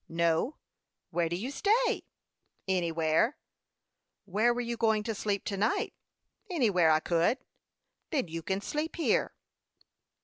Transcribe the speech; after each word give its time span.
"No." 0.09 0.57
"Where 1.11 1.29
do 1.29 1.35
you 1.35 1.51
stay?" 1.51 2.07
"Anywhere." 2.67 3.37
"Where 4.25 4.51
were 4.51 4.59
you 4.59 4.75
going 4.75 5.03
to 5.03 5.13
sleep 5.13 5.43
to 5.45 5.57
night?" 5.57 5.93
"Anywhere 6.49 6.89
I 6.89 6.99
could." 6.99 7.37
"Then 8.09 8.27
you 8.27 8.41
can 8.41 8.61
sleep 8.61 8.95
here." 8.95 9.35